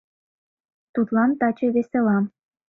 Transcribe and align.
Тудлан 0.93 1.31
таче 1.39 1.67
весела. 1.75 2.17